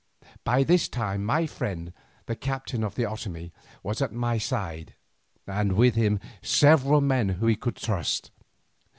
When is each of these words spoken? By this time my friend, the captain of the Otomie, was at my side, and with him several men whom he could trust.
By 0.43 0.63
this 0.63 0.89
time 0.89 1.23
my 1.23 1.45
friend, 1.45 1.93
the 2.25 2.35
captain 2.35 2.83
of 2.83 2.95
the 2.95 3.03
Otomie, 3.03 3.51
was 3.83 4.01
at 4.01 4.11
my 4.11 4.39
side, 4.39 4.95
and 5.45 5.73
with 5.73 5.93
him 5.93 6.19
several 6.41 7.01
men 7.01 7.29
whom 7.29 7.49
he 7.49 7.55
could 7.55 7.75
trust. 7.75 8.31